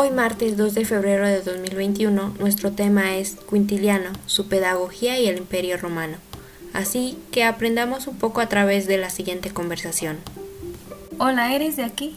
Hoy 0.00 0.10
martes 0.10 0.56
2 0.56 0.74
de 0.74 0.84
febrero 0.84 1.26
de 1.26 1.42
2021 1.42 2.34
nuestro 2.38 2.70
tema 2.70 3.16
es 3.16 3.36
Quintiliano, 3.50 4.10
su 4.26 4.46
pedagogía 4.46 5.18
y 5.18 5.26
el 5.26 5.38
imperio 5.38 5.76
romano. 5.76 6.18
Así 6.72 7.18
que 7.32 7.42
aprendamos 7.42 8.06
un 8.06 8.16
poco 8.16 8.40
a 8.40 8.48
través 8.48 8.86
de 8.86 8.96
la 8.96 9.10
siguiente 9.10 9.50
conversación. 9.50 10.18
Hola, 11.18 11.52
¿eres 11.52 11.74
de 11.74 11.82
aquí? 11.82 12.14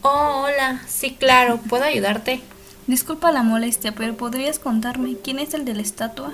Oh, 0.00 0.46
hola, 0.46 0.80
sí, 0.88 1.14
claro, 1.20 1.58
¿puedo 1.58 1.84
ayudarte? 1.84 2.40
Disculpa 2.86 3.30
la 3.30 3.42
molestia, 3.42 3.92
pero 3.92 4.16
¿podrías 4.16 4.58
contarme 4.58 5.16
quién 5.22 5.38
es 5.38 5.52
el 5.52 5.66
de 5.66 5.74
la 5.74 5.82
estatua? 5.82 6.32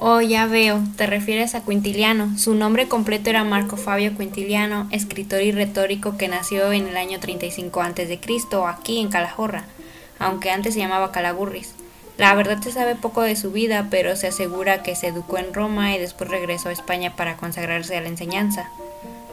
Oh, 0.00 0.22
ya 0.22 0.46
veo, 0.46 0.82
te 0.96 1.06
refieres 1.06 1.54
a 1.54 1.62
Quintiliano. 1.62 2.38
Su 2.38 2.54
nombre 2.54 2.88
completo 2.88 3.28
era 3.28 3.44
Marco 3.44 3.76
Fabio 3.76 4.16
Quintiliano, 4.16 4.88
escritor 4.92 5.42
y 5.42 5.52
retórico 5.52 6.16
que 6.16 6.28
nació 6.28 6.72
en 6.72 6.86
el 6.86 6.96
año 6.96 7.20
35 7.20 7.82
a.C., 7.82 8.18
aquí 8.66 8.98
en 8.98 9.08
Calahorra, 9.08 9.66
aunque 10.18 10.50
antes 10.50 10.74
se 10.74 10.80
llamaba 10.80 11.12
Calagurris. 11.12 11.74
La 12.18 12.34
verdad 12.34 12.62
se 12.62 12.72
sabe 12.72 12.94
poco 12.94 13.22
de 13.22 13.36
su 13.36 13.52
vida, 13.52 13.88
pero 13.90 14.16
se 14.16 14.28
asegura 14.28 14.82
que 14.82 14.96
se 14.96 15.08
educó 15.08 15.38
en 15.38 15.52
Roma 15.52 15.94
y 15.94 15.98
después 15.98 16.30
regresó 16.30 16.70
a 16.70 16.72
España 16.72 17.14
para 17.14 17.36
consagrarse 17.36 17.96
a 17.96 18.00
la 18.00 18.08
enseñanza, 18.08 18.70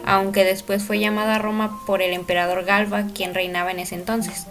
aunque 0.05 0.43
después 0.43 0.83
fue 0.83 0.99
llamado 0.99 1.31
a 1.31 1.39
Roma 1.39 1.79
por 1.85 2.01
el 2.01 2.11
emperador 2.13 2.65
Galba, 2.65 3.05
quien 3.13 3.33
reinaba 3.33 3.71
en 3.71 3.79
ese 3.79 3.95
entonces. 3.95 4.47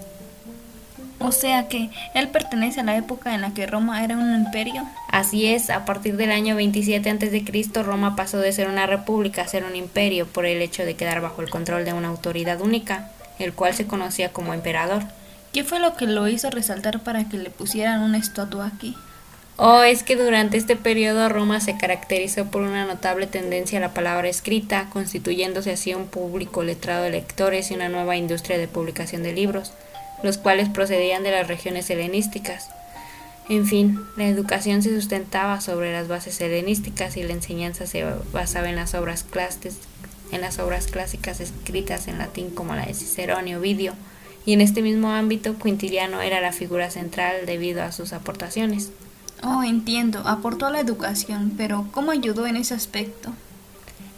O 1.24 1.30
sea 1.30 1.68
que 1.68 1.90
él 2.14 2.30
pertenece 2.30 2.80
a 2.80 2.84
la 2.84 2.96
época 2.96 3.34
en 3.34 3.42
la 3.42 3.54
que 3.54 3.66
Roma 3.66 4.02
era 4.02 4.16
un 4.16 4.34
imperio. 4.34 4.82
Así 5.08 5.46
es, 5.46 5.70
a 5.70 5.84
partir 5.84 6.16
del 6.16 6.32
año 6.32 6.56
27 6.56 7.10
a.C. 7.10 7.82
Roma 7.82 8.16
pasó 8.16 8.38
de 8.38 8.52
ser 8.52 8.68
una 8.68 8.86
república 8.86 9.42
a 9.42 9.48
ser 9.48 9.64
un 9.64 9.76
imperio 9.76 10.26
por 10.26 10.46
el 10.46 10.60
hecho 10.62 10.84
de 10.84 10.96
quedar 10.96 11.20
bajo 11.20 11.40
el 11.42 11.50
control 11.50 11.84
de 11.84 11.92
una 11.92 12.08
autoridad 12.08 12.60
única, 12.60 13.10
el 13.38 13.52
cual 13.52 13.74
se 13.74 13.86
conocía 13.86 14.32
como 14.32 14.52
emperador. 14.52 15.04
¿Qué 15.52 15.64
fue 15.64 15.80
lo 15.80 15.96
que 15.96 16.06
lo 16.06 16.28
hizo 16.28 16.48
resaltar 16.50 17.00
para 17.00 17.28
que 17.28 17.36
le 17.36 17.50
pusieran 17.50 18.02
una 18.02 18.16
estatua 18.16 18.66
aquí? 18.66 18.96
Oh, 19.58 19.82
es 19.82 20.02
que 20.02 20.16
durante 20.16 20.56
este 20.56 20.76
periodo 20.76 21.28
Roma 21.28 21.60
se 21.60 21.76
caracterizó 21.76 22.46
por 22.46 22.62
una 22.62 22.86
notable 22.86 23.26
tendencia 23.26 23.78
a 23.78 23.82
la 23.82 23.92
palabra 23.92 24.28
escrita, 24.28 24.88
constituyéndose 24.90 25.70
así 25.72 25.92
un 25.92 26.06
público 26.06 26.62
letrado 26.62 27.04
de 27.04 27.10
lectores 27.10 27.70
y 27.70 27.74
una 27.74 27.90
nueva 27.90 28.16
industria 28.16 28.56
de 28.56 28.66
publicación 28.66 29.22
de 29.22 29.34
libros, 29.34 29.74
los 30.22 30.38
cuales 30.38 30.70
procedían 30.70 31.22
de 31.22 31.32
las 31.32 31.48
regiones 31.48 31.90
helenísticas. 31.90 32.70
En 33.50 33.66
fin, 33.66 34.00
la 34.16 34.24
educación 34.24 34.82
se 34.82 34.94
sustentaba 34.94 35.60
sobre 35.60 35.92
las 35.92 36.08
bases 36.08 36.40
helenísticas 36.40 37.18
y 37.18 37.24
la 37.24 37.34
enseñanza 37.34 37.86
se 37.86 38.06
basaba 38.32 38.70
en 38.70 38.76
las 38.76 38.94
obras, 38.94 39.26
en 40.30 40.40
las 40.40 40.58
obras 40.60 40.86
clásicas 40.86 41.40
escritas 41.40 42.08
en 42.08 42.16
latín 42.16 42.50
como 42.50 42.74
la 42.74 42.86
de 42.86 42.94
Cicerón 42.94 43.48
y 43.48 43.54
Ovidio, 43.54 43.92
y 44.44 44.52
en 44.52 44.60
este 44.60 44.82
mismo 44.82 45.10
ámbito 45.10 45.58
Quintiliano 45.58 46.20
era 46.20 46.40
la 46.40 46.52
figura 46.52 46.90
central 46.90 47.46
debido 47.46 47.82
a 47.82 47.92
sus 47.92 48.12
aportaciones. 48.12 48.90
Oh, 49.42 49.62
entiendo, 49.62 50.22
aportó 50.26 50.66
a 50.66 50.70
la 50.70 50.80
educación, 50.80 51.52
pero 51.56 51.86
¿cómo 51.90 52.10
ayudó 52.12 52.46
en 52.46 52.56
ese 52.56 52.74
aspecto? 52.74 53.32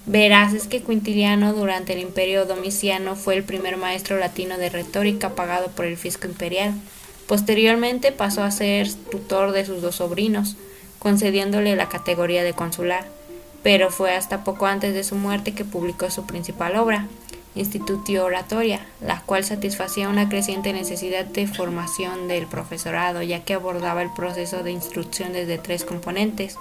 Verás, 0.06 0.52
es 0.52 0.66
que 0.66 0.82
Quintiliano 0.82 1.54
durante 1.54 1.94
el 1.94 2.00
imperio 2.00 2.44
domiciano 2.44 3.16
fue 3.16 3.36
el 3.36 3.42
primer 3.42 3.78
maestro 3.78 4.18
latino 4.18 4.58
de 4.58 4.68
retórica 4.68 5.30
pagado 5.30 5.68
por 5.68 5.86
el 5.86 5.96
fisco 5.96 6.26
imperial. 6.26 6.74
Posteriormente 7.26 8.12
pasó 8.12 8.42
a 8.42 8.50
ser 8.50 8.92
tutor 9.10 9.52
de 9.52 9.64
sus 9.64 9.80
dos 9.80 9.96
sobrinos, 9.96 10.56
concediéndole 10.98 11.74
la 11.74 11.88
categoría 11.88 12.44
de 12.44 12.52
consular, 12.52 13.06
pero 13.62 13.90
fue 13.90 14.14
hasta 14.14 14.44
poco 14.44 14.66
antes 14.66 14.92
de 14.92 15.04
su 15.04 15.14
muerte 15.16 15.54
que 15.54 15.64
publicó 15.64 16.10
su 16.10 16.26
principal 16.26 16.76
obra, 16.76 17.08
Institutio 17.54 18.24
Oratoria, 18.24 18.80
la 19.00 19.20
cual 19.20 19.44
satisfacía 19.44 20.08
una 20.08 20.28
creciente 20.28 20.72
necesidad 20.72 21.24
de 21.24 21.46
formación 21.46 22.26
del 22.26 22.46
profesorado, 22.46 23.22
ya 23.22 23.44
que 23.44 23.54
abordaba 23.54 24.02
el 24.02 24.12
proceso 24.12 24.62
de 24.62 24.72
instrucción 24.72 25.32
desde 25.32 25.58
tres 25.58 25.84
componentes, 25.84 26.56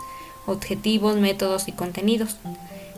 objetivos, 0.45 1.17
métodos 1.17 1.67
y 1.67 1.71
contenidos. 1.71 2.37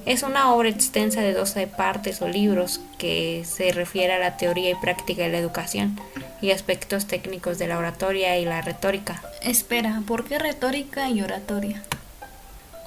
Es 0.06 0.22
una 0.22 0.54
obra 0.54 0.70
extensa 0.70 1.22
de 1.22 1.34
12 1.34 1.66
partes 1.68 2.22
o 2.22 2.28
libros 2.28 2.80
que 3.00 3.44
se 3.46 3.72
refiere 3.72 4.14
a 4.14 4.20
la 4.20 4.38
teoría 4.38 4.70
y 4.70 4.76
práctica 4.76 5.24
de 5.24 5.30
la 5.30 5.40
educación 5.40 6.00
y 6.42 6.52
aspectos 6.52 7.08
técnicos 7.08 7.58
de 7.58 7.68
la 7.68 7.80
oratoria 7.80 8.38
y 8.38 8.46
la 8.46 8.62
retórica. 8.62 9.24
Espera, 9.42 10.04
¿por 10.06 10.26
qué 10.26 10.38
retórica 10.38 11.10
y 11.10 11.22
oratoria? 11.22 11.82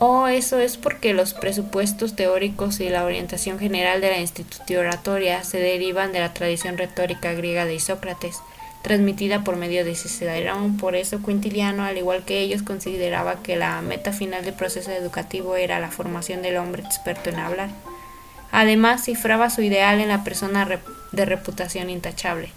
Oh, 0.01 0.29
eso 0.29 0.61
es 0.61 0.77
porque 0.77 1.13
los 1.13 1.35
presupuestos 1.35 2.15
teóricos 2.15 2.79
y 2.79 2.89
la 2.89 3.05
orientación 3.05 3.59
general 3.59 4.01
de 4.01 4.11
la 4.11 4.21
institución 4.21 4.87
oratoria 4.87 5.43
se 5.43 5.59
derivan 5.59 6.13
de 6.13 6.21
la 6.21 6.33
tradición 6.33 6.79
retórica 6.79 7.33
griega 7.33 7.65
de 7.65 7.75
Isócrates, 7.75 8.39
transmitida 8.83 9.43
por 9.43 9.57
medio 9.57 9.85
de 9.85 9.97
Cicerón. 9.97 10.77
Por 10.77 10.95
eso 10.95 11.21
Quintiliano, 11.21 11.83
al 11.83 11.99
igual 11.99 12.25
que 12.25 12.39
ellos, 12.39 12.63
consideraba 12.63 13.43
que 13.43 13.57
la 13.57 13.83
meta 13.83 14.13
final 14.13 14.45
del 14.45 14.55
proceso 14.55 14.93
educativo 14.93 15.57
era 15.57 15.81
la 15.81 15.91
formación 15.91 16.43
del 16.43 16.59
hombre 16.59 16.85
experto 16.85 17.31
en 17.31 17.41
hablar. 17.41 17.71
Además, 18.53 19.05
cifraba 19.05 19.51
su 19.51 19.63
ideal 19.63 19.99
en 19.99 20.11
la 20.11 20.23
persona 20.23 20.69
de 21.11 21.25
reputación 21.25 21.91
intachable, 21.91 22.51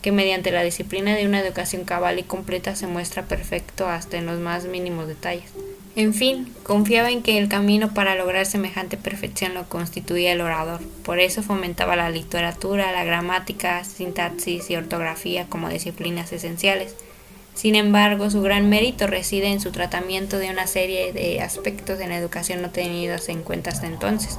que 0.00 0.10
mediante 0.10 0.52
la 0.52 0.62
disciplina 0.62 1.14
de 1.14 1.26
una 1.26 1.40
educación 1.40 1.84
cabal 1.84 2.18
y 2.18 2.22
completa 2.22 2.74
se 2.76 2.86
muestra 2.86 3.24
perfecto 3.24 3.88
hasta 3.88 4.16
en 4.16 4.24
los 4.24 4.38
más 4.38 4.64
mínimos 4.64 5.06
detalles. 5.06 5.52
En 5.96 6.14
fin, 6.14 6.54
confiaba 6.62 7.10
en 7.10 7.22
que 7.22 7.38
el 7.38 7.48
camino 7.48 7.92
para 7.92 8.14
lograr 8.14 8.46
semejante 8.46 8.96
perfección 8.96 9.54
lo 9.54 9.68
constituía 9.68 10.32
el 10.32 10.40
orador. 10.40 10.80
Por 11.04 11.18
eso 11.18 11.42
fomentaba 11.42 11.96
la 11.96 12.10
literatura, 12.10 12.92
la 12.92 13.04
gramática, 13.04 13.82
sintaxis 13.84 14.70
y 14.70 14.76
ortografía 14.76 15.46
como 15.48 15.68
disciplinas 15.68 16.32
esenciales. 16.32 16.94
Sin 17.54 17.74
embargo, 17.74 18.30
su 18.30 18.40
gran 18.40 18.68
mérito 18.68 19.08
reside 19.08 19.48
en 19.48 19.60
su 19.60 19.72
tratamiento 19.72 20.38
de 20.38 20.50
una 20.50 20.68
serie 20.68 21.12
de 21.12 21.40
aspectos 21.40 21.98
en 21.98 22.10
la 22.10 22.16
educación 22.16 22.62
no 22.62 22.70
tenidos 22.70 23.28
en 23.28 23.42
cuenta 23.42 23.70
hasta 23.70 23.88
entonces, 23.88 24.38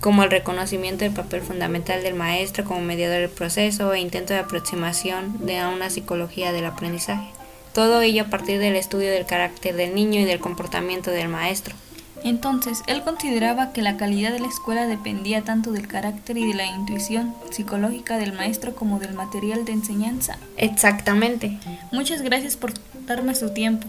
como 0.00 0.22
el 0.22 0.30
reconocimiento 0.30 1.06
del 1.06 1.14
papel 1.14 1.40
fundamental 1.40 2.02
del 2.02 2.12
maestro 2.12 2.66
como 2.66 2.82
mediador 2.82 3.20
del 3.20 3.30
proceso 3.30 3.94
e 3.94 4.00
intento 4.00 4.34
de 4.34 4.40
aproximación 4.40 5.46
de 5.46 5.64
una 5.64 5.88
psicología 5.88 6.52
del 6.52 6.66
aprendizaje. 6.66 7.39
Todo 7.72 8.00
ello 8.00 8.22
a 8.22 8.26
partir 8.26 8.58
del 8.58 8.76
estudio 8.76 9.10
del 9.10 9.26
carácter 9.26 9.76
del 9.76 9.94
niño 9.94 10.20
y 10.20 10.24
del 10.24 10.40
comportamiento 10.40 11.10
del 11.10 11.28
maestro. 11.28 11.74
Entonces, 12.22 12.82
él 12.86 13.02
consideraba 13.02 13.72
que 13.72 13.80
la 13.80 13.96
calidad 13.96 14.32
de 14.32 14.40
la 14.40 14.48
escuela 14.48 14.86
dependía 14.86 15.42
tanto 15.42 15.72
del 15.72 15.88
carácter 15.88 16.36
y 16.36 16.46
de 16.46 16.54
la 16.54 16.66
intuición 16.66 17.34
psicológica 17.50 18.18
del 18.18 18.32
maestro 18.34 18.74
como 18.74 18.98
del 18.98 19.14
material 19.14 19.64
de 19.64 19.72
enseñanza. 19.72 20.36
Exactamente. 20.56 21.58
Muchas 21.92 22.22
gracias 22.22 22.56
por 22.56 22.74
darme 23.06 23.34
su 23.34 23.50
tiempo. 23.54 23.86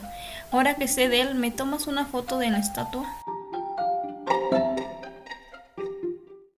Ahora 0.52 0.76
que 0.76 0.88
sé 0.88 1.10
de 1.10 1.22
él, 1.22 1.36
¿me 1.36 1.52
tomas 1.52 1.88
una 1.88 2.06
foto 2.06 2.38
de 2.38 2.52
la 2.52 2.60
estatua? 2.60 3.21